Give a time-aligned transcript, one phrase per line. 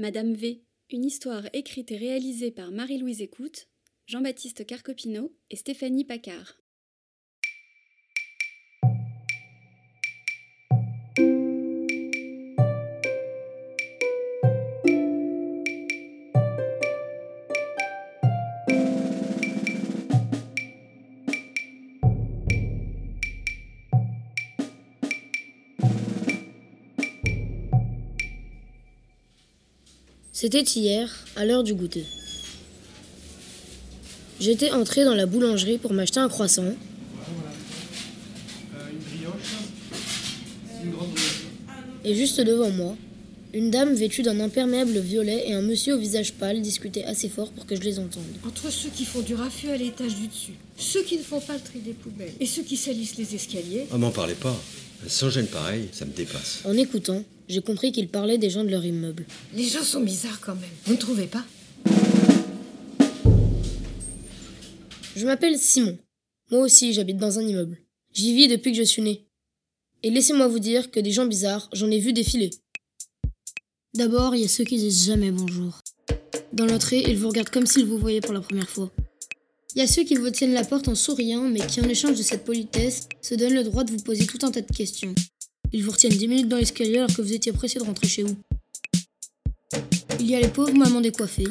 [0.00, 3.68] Madame V, une histoire écrite et réalisée par Marie-Louise Écoute,
[4.06, 6.59] Jean-Baptiste Carcopino et Stéphanie Paccard.
[30.42, 32.06] C'était hier, à l'heure du goûter.
[34.40, 36.74] J'étais entré dans la boulangerie pour m'acheter un croissant.
[42.06, 42.96] Et juste devant moi,
[43.52, 47.50] une dame vêtue d'un imperméable violet et un monsieur au visage pâle discutaient assez fort
[47.50, 48.24] pour que je les entende.
[48.46, 51.52] Entre ceux qui font du raffut à l'étage du dessus, ceux qui ne font pas
[51.52, 53.88] le tri des poubelles et ceux qui salissent les escaliers.
[53.92, 54.58] Oh, m'en parlez pas.
[55.06, 56.60] Sans gêne pareil, ça me dépasse.
[56.64, 59.26] En écoutant, j'ai compris qu'ils parlaient des gens de leur immeuble.
[59.54, 60.70] Les gens sont bizarres quand même.
[60.86, 61.44] Vous ne trouvez pas?
[65.16, 65.98] Je m'appelle Simon.
[66.50, 67.78] Moi aussi, j'habite dans un immeuble.
[68.12, 69.26] J'y vis depuis que je suis né.
[70.02, 72.50] Et laissez-moi vous dire que des gens bizarres, j'en ai vu défiler.
[73.94, 75.80] D'abord, il y a ceux qui disent jamais bonjour.
[76.52, 78.90] Dans l'entrée, ils vous regardent comme s'ils vous voyaient pour la première fois.
[79.76, 82.18] Il y a ceux qui vous tiennent la porte en souriant, mais qui, en échange
[82.18, 85.14] de cette politesse, se donnent le droit de vous poser tout un tas de questions.
[85.72, 88.24] Ils vous retiennent 10 minutes dans l'escalier alors que vous étiez pressé de rentrer chez
[88.24, 88.36] vous.
[90.18, 91.46] Il y a les pauvres mamans décoiffées,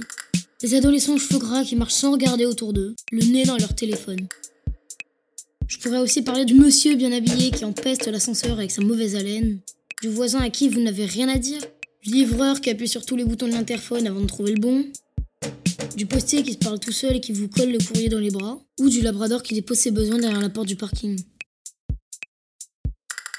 [0.62, 4.28] les adolescents cheveux gras qui marchent sans regarder autour d'eux, le nez dans leur téléphone.
[5.70, 9.60] Je pourrais aussi parler du monsieur bien habillé qui empeste l'ascenseur avec sa mauvaise haleine,
[10.02, 11.62] du voisin à qui vous n'avez rien à dire,
[12.04, 14.86] du livreur qui appuie sur tous les boutons de l'interphone avant de trouver le bon,
[15.96, 18.32] du postier qui se parle tout seul et qui vous colle le courrier dans les
[18.32, 21.20] bras, ou du labrador qui dépose ses besoins derrière la porte du parking.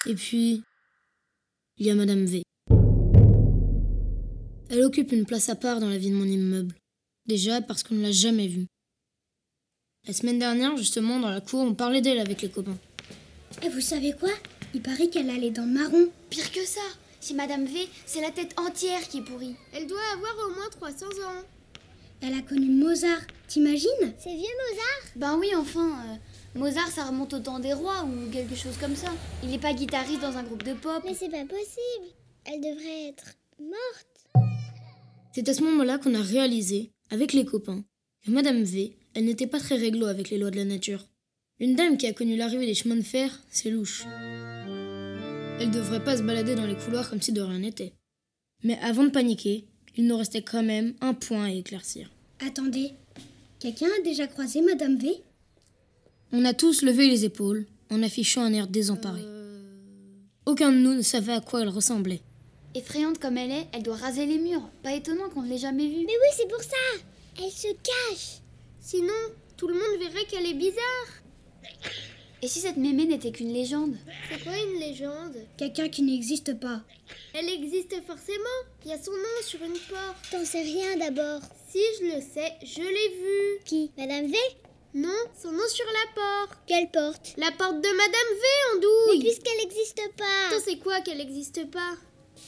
[0.06, 0.62] Et puis,
[1.76, 2.42] il y a Madame V.
[4.68, 6.74] Elle occupe une place à part dans la vie de mon immeuble.
[7.26, 8.66] Déjà parce qu'on ne l'a jamais vue.
[10.06, 12.78] La semaine dernière, justement, dans la cour, on parlait d'elle avec les copains.
[13.62, 14.30] Et vous savez quoi?
[14.72, 16.08] Il paraît qu'elle allait dans le marron.
[16.30, 16.80] Pire que ça,
[17.20, 19.56] si Madame V, c'est la tête entière qui est pourrie.
[19.72, 21.44] Elle doit avoir au moins 300 ans.
[22.22, 23.88] Elle a connu Mozart, t'imagines?
[24.18, 25.12] C'est vieux Mozart?
[25.16, 28.94] Ben oui, enfin, euh, Mozart, ça remonte au temps des rois ou quelque chose comme
[28.94, 29.10] ça.
[29.42, 31.02] Il n'est pas guitariste dans un groupe de pop.
[31.04, 32.12] Mais c'est pas possible.
[32.44, 34.44] Elle devrait être morte.
[35.34, 37.84] C'est à ce moment-là qu'on a réalisé, avec les copains,
[38.22, 41.06] que Madame V, elle n'était pas très réglo avec les lois de la nature.
[41.58, 44.04] Une dame qui a connu l'arrivée des chemins de fer, c'est louche.
[45.58, 47.94] Elle devrait pas se balader dans les couloirs comme si de rien n'était.
[48.62, 52.10] Mais avant de paniquer, il nous restait quand même un point à éclaircir.
[52.46, 52.92] Attendez,
[53.58, 55.14] quelqu'un a déjà croisé Madame V?
[56.32, 59.22] On a tous levé les épaules en affichant un air désemparé.
[60.46, 62.22] Aucun de nous ne savait à quoi elle ressemblait.
[62.74, 64.68] Effrayante comme elle est, elle doit raser les murs.
[64.82, 66.04] Pas étonnant qu'on ne l'ait jamais vue.
[66.06, 67.04] Mais oui, c'est pour ça
[67.38, 68.40] Elle se cache
[68.80, 69.12] Sinon,
[69.56, 71.08] tout le monde verrait qu'elle est bizarre.
[72.42, 73.96] Et si cette mémé n'était qu'une légende
[74.30, 76.80] C'est quoi une légende Quelqu'un qui n'existe pas.
[77.34, 78.44] Elle existe forcément.
[78.84, 80.16] Il y a son nom sur une porte.
[80.30, 81.40] T'en sais rien d'abord.
[81.68, 83.64] Si je le sais, je l'ai vue.
[83.66, 83.90] Qui?
[83.98, 84.36] Madame V?
[84.94, 85.08] Non,
[85.40, 86.58] son nom sur la porte.
[86.66, 87.34] Quelle porte?
[87.36, 89.18] La porte de Madame V en douille.
[89.18, 90.48] Mais puisqu'elle n'existe pas.
[90.50, 91.94] Toi, c'est quoi qu'elle n'existe pas?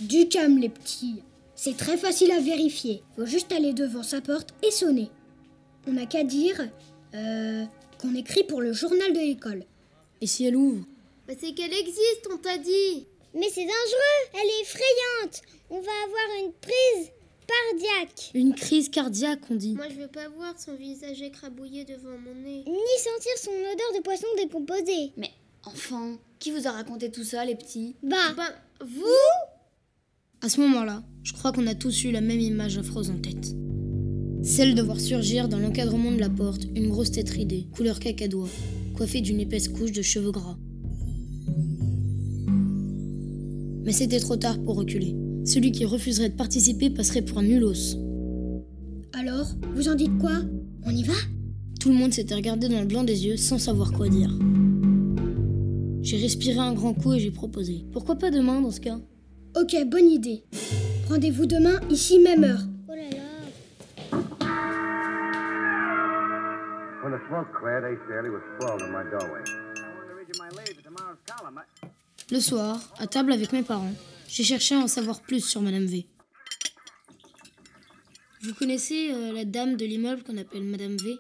[0.01, 1.23] Du calme, les petits.
[1.55, 3.03] C'est très facile à vérifier.
[3.15, 5.11] Faut juste aller devant sa porte et sonner.
[5.87, 6.69] On n'a qu'à dire
[7.15, 7.65] euh,
[8.01, 9.65] qu'on écrit pour le journal de l'école.
[10.23, 10.87] Et si elle ouvre
[11.27, 13.07] bah, C'est qu'elle existe, on t'a dit.
[13.35, 15.43] Mais c'est dangereux, elle est effrayante.
[15.69, 17.11] On va avoir une prise
[17.49, 18.31] cardiaque.
[18.35, 19.75] Une crise cardiaque, on dit.
[19.75, 22.63] Moi, je veux pas voir son visage écrabouillé devant mon nez.
[22.67, 25.11] Ni sentir son odeur de poisson décomposé.
[25.17, 25.31] Mais
[25.65, 27.97] enfin, qui vous a raconté tout ça, les petits?
[28.05, 28.51] Bah, bah
[28.81, 29.03] vous
[30.41, 33.57] À ce moment-là, je crois qu'on a tous eu la même image affreuse en tête.
[34.45, 38.49] Celle de voir surgir dans l'encadrement de la porte une grosse tête ridée, couleur cacadois,
[39.03, 40.57] coiffée d'une épaisse couche de cheveux gras.
[43.83, 45.17] Mais c'était trop tard pour reculer.
[45.45, 47.97] Celui qui refuserait de participer passerait pour un nulos.
[49.13, 50.39] Alors, vous en dites quoi?
[50.85, 51.15] On y va?
[51.81, 54.31] Tout le monde s'était regardé dans le blanc des yeux sans savoir quoi dire.
[56.03, 57.85] J'ai respiré un grand coup et j'ai proposé.
[57.91, 59.01] Pourquoi pas demain dans ce cas?
[59.61, 60.45] Ok, bonne idée.
[61.09, 62.69] Rendez-vous demain, ici même heure.
[72.31, 73.95] Le soir, à table avec mes parents,
[74.29, 76.07] j'ai cherché à en savoir plus sur Madame V.
[78.43, 81.17] Vous connaissez euh, la dame de l'immeuble qu'on appelle Madame V?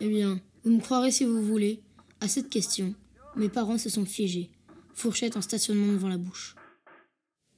[0.00, 1.82] Eh bien, vous me croirez si vous voulez,
[2.20, 2.94] à cette question,
[3.36, 4.50] mes parents se sont figés,
[4.94, 6.56] fourchette en stationnement devant la bouche.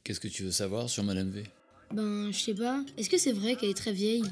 [0.05, 1.45] Qu'est-ce que tu veux savoir sur Madame V?
[1.93, 4.25] Ben, je sais pas, est-ce que c'est vrai qu'elle est très vieille?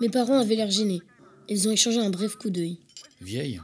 [0.00, 1.02] Mes parents avaient l'air gênés.
[1.48, 2.78] Ils ont échangé un bref coup d'œil.
[3.20, 3.60] Vieille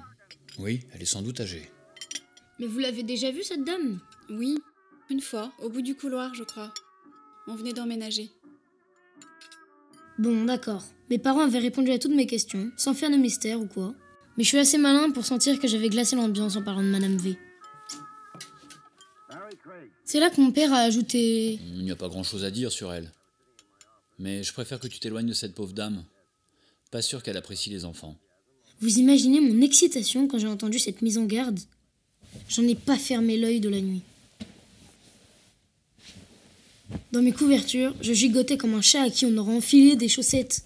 [0.59, 1.71] Oui, elle est sans doute âgée.
[2.59, 4.01] Mais vous l'avez déjà vue, cette dame?
[4.31, 4.59] Oui,
[5.11, 6.73] une fois, au bout du couloir, je crois.
[7.47, 8.31] On venait d'emménager.
[10.19, 10.85] Bon, d'accord.
[11.11, 13.95] Mes parents avaient répondu à toutes mes questions, sans faire de mystère ou quoi.
[14.37, 17.17] Mais je suis assez malin pour sentir que j'avais glacé l'ambiance en parlant de Madame
[17.17, 17.37] V.
[20.05, 22.93] C'est là que mon père a ajouté Il n'y a pas grand-chose à dire sur
[22.93, 23.11] elle.
[24.19, 26.05] Mais je préfère que tu t'éloignes de cette pauvre dame.
[26.93, 28.19] Pas sûr qu'elle apprécie les enfants.
[28.81, 31.59] Vous imaginez mon excitation quand j'ai entendu cette mise en garde?
[32.51, 34.03] J'en ai pas fermé l'œil de la nuit.
[37.11, 40.65] Dans mes couvertures, je gigotais comme un chat à qui on aurait enfilé des chaussettes.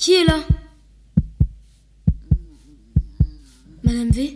[0.00, 0.42] Qui est là
[3.82, 4.34] Madame V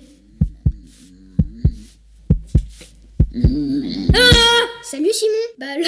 [4.83, 5.85] Salut Simon Bah le...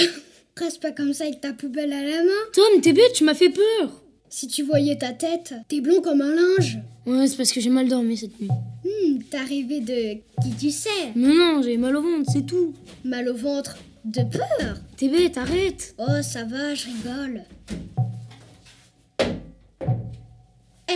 [0.64, 2.30] Reste pas comme ça avec ta poubelle à la main.
[2.54, 6.22] Tom, t'es bête, tu m'as fait peur Si tu voyais ta tête, t'es blond comme
[6.22, 6.78] un linge.
[7.04, 8.48] Ouais, c'est parce que j'ai mal dormi cette nuit.
[8.48, 10.14] Hmm, t'as rêvé de...
[10.42, 12.72] qui tu sais Mais non, j'ai mal au ventre, c'est tout.
[13.04, 13.76] Mal au ventre
[14.06, 17.42] de peur T'es bête, arrête Oh ça va, je rigole.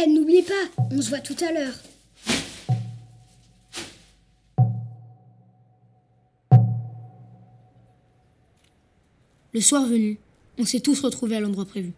[0.02, 1.74] Eh, n'oublie pas, on se voit tout à l'heure.
[9.52, 10.18] Le soir venu,
[10.58, 11.92] on s'est tous retrouvés à l'endroit prévu.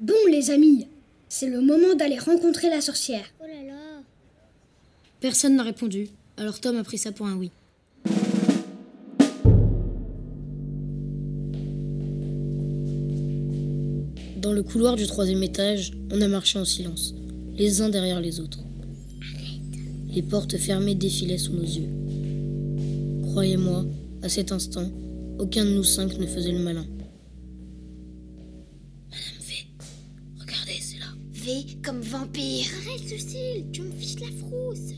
[0.00, 0.86] Bon les amis,
[1.28, 3.24] c'est le moment d'aller rencontrer la sorcière.
[3.40, 4.02] Oh là là.
[5.20, 7.50] Personne n'a répondu, alors Tom a pris ça pour un oui.
[14.46, 17.16] Dans le couloir du troisième étage, on a marché en silence,
[17.56, 18.60] les uns derrière les autres.
[20.08, 21.88] Les portes fermées défilaient sous nos yeux.
[23.22, 23.84] Croyez-moi,
[24.22, 24.88] à cet instant,
[25.40, 26.86] aucun de nous cinq ne faisait le malin.
[29.10, 29.54] Madame V,
[30.38, 31.06] regardez, c'est là.
[31.32, 32.66] V comme vampire.
[32.86, 34.92] Arrête, Lucille, tu me fiches la frousse.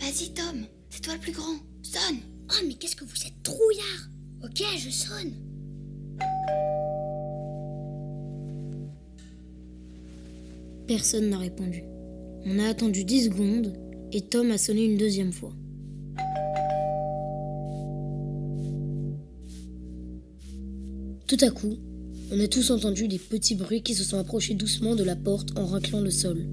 [0.00, 1.56] Vas-y, Tom, c'est toi le plus grand.
[1.82, 2.20] Sonne
[2.52, 4.10] Oh mais qu'est-ce que vous êtes trouillard
[4.44, 5.32] Ok, je sonne.
[10.86, 11.82] Personne n'a répondu.
[12.44, 13.72] On a attendu 10 secondes
[14.12, 15.52] et Tom a sonné une deuxième fois.
[21.26, 21.76] Tout à coup,
[22.30, 25.58] on a tous entendu des petits bruits qui se sont approchés doucement de la porte
[25.58, 26.46] en raclant le sol.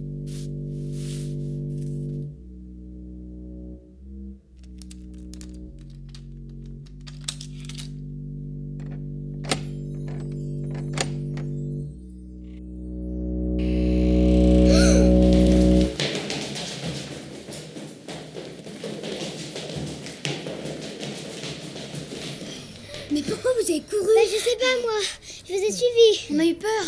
[23.12, 25.00] Mais pourquoi vous avez couru Bah, je sais pas, moi.
[25.48, 26.34] Je vous ai suivi.
[26.36, 26.86] On a eu peur.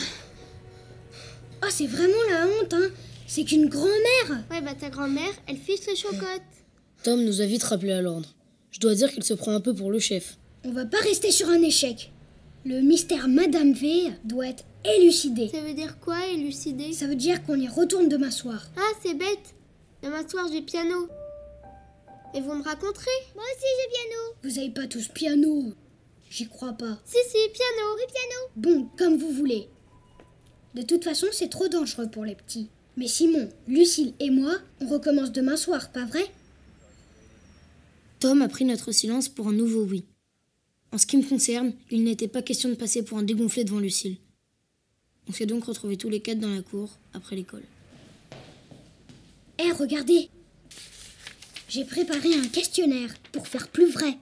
[1.64, 2.90] Oh c'est vraiment la honte, hein
[3.28, 6.42] C'est qu'une grand-mère Ouais, bah, ta grand-mère, elle fiche les chocottes.
[7.04, 8.30] Tom nous a vite rappelé à l'ordre.
[8.72, 10.38] Je dois dire qu'il se prend un peu pour le chef.
[10.64, 12.12] On va pas rester sur un échec.
[12.66, 15.50] Le mystère Madame V doit être élucidé.
[15.50, 16.92] Ça veut dire quoi, élucider?
[16.94, 18.64] Ça veut dire qu'on y retourne demain soir.
[18.76, 19.54] Ah, c'est bête.
[20.04, 21.08] Demain soir, j'ai piano.
[22.34, 23.06] Et vous me raconterez?
[23.36, 24.22] Moi aussi, j'ai piano.
[24.44, 25.74] Vous avez pas tous piano.
[26.36, 27.00] J'y crois pas.
[27.06, 27.96] Si, si, piano.
[27.96, 28.50] Piano.
[28.58, 29.70] Bon, comme vous voulez.
[30.74, 32.68] De toute façon, c'est trop dangereux pour les petits.
[32.98, 36.30] Mais Simon, Lucille et moi, on recommence demain soir, pas vrai?
[38.20, 40.04] Tom a pris notre silence pour un nouveau oui.
[40.92, 43.80] En ce qui me concerne, il n'était pas question de passer pour un dégonflé devant
[43.80, 44.18] Lucille.
[45.30, 47.64] On s'est donc retrouvés tous les quatre dans la cour après l'école.
[49.58, 50.30] Eh, regardez
[51.70, 54.18] J'ai préparé un questionnaire pour faire plus vrai.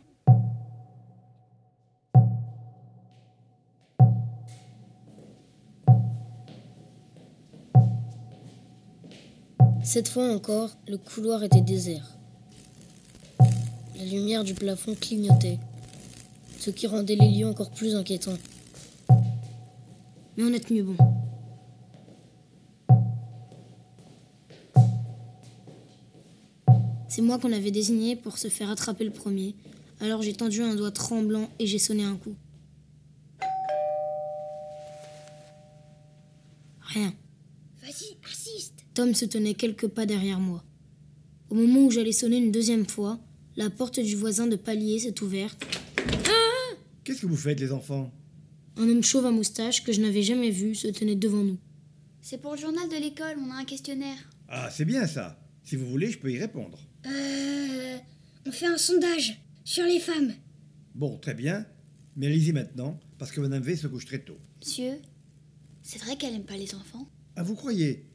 [9.93, 12.17] Cette fois encore, le couloir était désert.
[13.95, 15.59] La lumière du plafond clignotait.
[16.57, 18.39] ce qui rendait les lieux encore plus inquiétants.
[20.35, 20.97] Mais on a tenu bon.
[27.07, 29.53] C'est moi qu'on avait désigné pour se faire attraper le premier,
[30.01, 32.33] alors j'ai tendu un doigt tremblant et j'ai sonné un coup.
[38.93, 40.63] Tom se tenait quelques pas derrière moi.
[41.49, 43.19] Au moment où j'allais sonner une deuxième fois,
[43.55, 45.63] la porte du voisin de palier s'est ouverte.
[47.03, 48.11] Qu'est-ce que vous faites, les enfants?
[48.77, 51.57] Un homme chauve à moustache que je n'avais jamais vu se tenait devant nous.
[52.21, 54.17] C'est pour le journal de l'école, on a un questionnaire.
[54.47, 55.39] Ah, c'est bien ça.
[55.63, 56.79] Si vous voulez, je peux y répondre.
[57.05, 57.97] Euh.
[58.45, 60.33] On fait un sondage sur les femmes.
[60.95, 61.65] Bon, très bien.
[62.15, 64.37] Mais allez-y maintenant, parce que Madame V se couche très tôt.
[64.61, 64.93] Monsieur,
[65.81, 68.05] c'est vrai qu'elle aime pas les enfants Ah, vous croyez?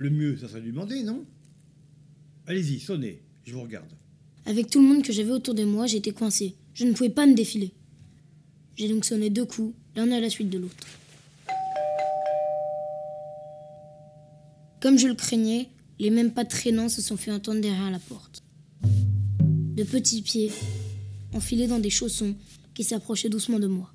[0.00, 1.26] Le mieux, ça serait de lui demander, non?
[2.46, 3.20] Allez-y, sonnez.
[3.44, 3.92] Je vous regarde.
[4.46, 6.54] Avec tout le monde que j'avais autour de moi, j'étais coincé.
[6.72, 7.74] Je ne pouvais pas me défiler.
[8.76, 10.86] J'ai donc sonné deux coups, l'un à la suite de l'autre.
[14.80, 18.42] Comme je le craignais, les mêmes pas traînants se sont fait entendre derrière la porte.
[18.82, 20.50] De petits pieds,
[21.34, 22.34] enfilés dans des chaussons,
[22.72, 23.92] qui s'approchaient doucement de moi.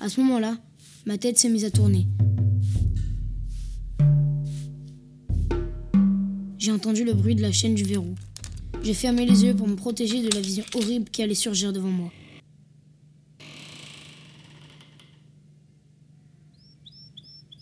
[0.00, 0.56] À ce moment-là,
[1.04, 2.06] ma tête s'est mise à tourner.
[6.64, 8.14] J'ai entendu le bruit de la chaîne du verrou.
[8.82, 11.90] J'ai fermé les yeux pour me protéger de la vision horrible qui allait surgir devant
[11.90, 12.10] moi.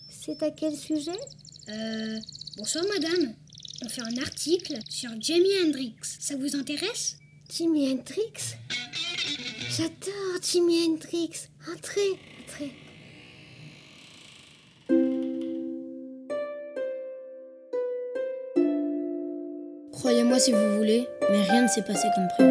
[0.09, 1.11] C'est à quel sujet?
[1.67, 2.17] Euh.
[2.55, 3.33] Bonsoir, madame.
[3.83, 5.95] On fait un article sur Jamie Hendrix.
[6.01, 7.17] Ça vous intéresse?
[7.53, 8.55] Jimi Hendrix?
[9.69, 11.49] J'adore Jimi Hendrix.
[11.69, 11.99] Entrez,
[12.47, 12.71] entrez.
[20.39, 22.49] Si vous voulez, mais rien ne s'est passé comme prévu.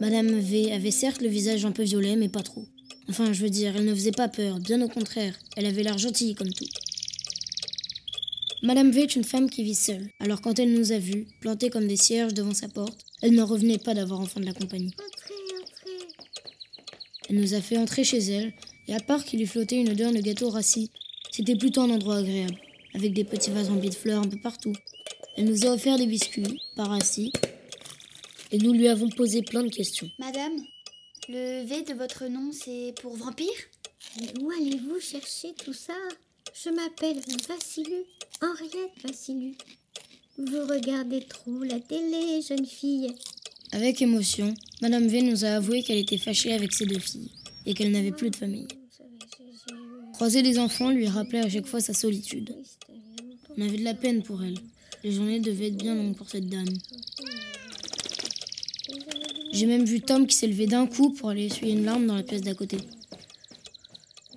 [0.00, 2.66] Madame V avait certes le visage un peu violet, mais pas trop.
[3.08, 5.98] Enfin, je veux dire, elle ne faisait pas peur, bien au contraire, elle avait l'air
[5.98, 6.68] gentille comme tout.
[8.62, 11.70] Madame V est une femme qui vit seule, alors quand elle nous a vus, plantés
[11.70, 14.94] comme des cierges devant sa porte, elle n'en revenait pas d'avoir enfant de la compagnie.
[17.28, 18.52] Elle nous a fait entrer chez elle,
[18.86, 20.90] et à part qu'il lui flottait une odeur de gâteau rassis,
[21.32, 22.60] c'était plutôt un endroit agréable,
[22.94, 24.74] avec des petits vases remplis de fleurs un peu partout.
[25.36, 27.32] Elle nous a offert des biscuits, pas rassis,
[28.52, 30.10] et nous lui avons posé plein de questions.
[30.18, 30.56] Madame,
[31.28, 33.48] le V de votre nom, c'est pour vampire?
[34.18, 35.94] Mais où allez-vous chercher tout ça?
[36.52, 38.04] Je m'appelle Vassilu,
[38.42, 39.54] Henriette Vassilu.
[40.36, 43.14] Vous regardez trop la télé, jeune fille.
[43.72, 47.30] Avec émotion, Madame V nous a avoué qu'elle était fâchée avec ses deux filles,
[47.66, 48.66] et qu'elle n'avait plus de famille.
[50.14, 52.54] Croiser des enfants lui rappelait à chaque fois sa solitude.
[53.56, 54.58] On avait de la peine pour elle.
[55.02, 56.68] Les journées devaient être bien longues pour cette dame.
[59.52, 62.16] J'ai même vu Tom qui s'est levé d'un coup pour aller essuyer une larme dans
[62.16, 62.76] la pièce d'à côté.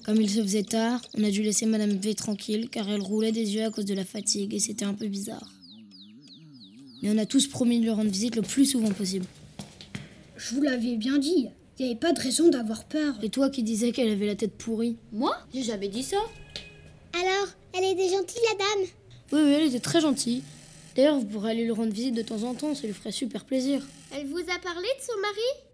[0.06, 3.32] Comme il se faisait tard, on a dû laisser Madame V tranquille car elle roulait
[3.32, 5.50] des yeux à cause de la fatigue et c'était un peu bizarre.
[7.02, 9.26] Mais on a tous promis de lui rendre visite le plus souvent possible.
[10.38, 11.48] Je vous l'avais bien dit.
[11.80, 13.16] Il n'y avait pas de raison d'avoir peur.
[13.24, 14.98] Et toi qui disais qu'elle avait la tête pourrie?
[15.12, 15.36] Moi?
[15.54, 16.18] J'ai jamais dit ça.
[17.14, 18.90] Alors, elle était gentille, la dame
[19.32, 20.44] Oui, oui, elle était très gentille.
[20.96, 23.46] D'ailleurs, vous pourrez aller lui rendre visite de temps en temps, ça lui ferait super
[23.46, 23.84] plaisir.
[24.14, 25.68] Elle vous a parlé de son mari?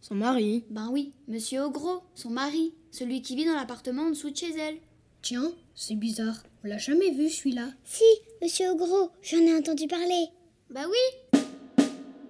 [0.00, 0.64] Son mari?
[0.70, 4.56] Ben oui, Monsieur Ogros, son mari, celui qui vit dans l'appartement en dessous de chez
[4.58, 4.78] elle.
[5.22, 6.42] Tiens, c'est bizarre.
[6.64, 7.68] On l'a jamais vu celui-là.
[7.84, 8.04] Si,
[8.42, 10.26] monsieur Ogros, j'en ai entendu parler.
[10.70, 11.40] Bah oui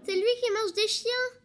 [0.06, 1.37] C'est lui qui mange des chiens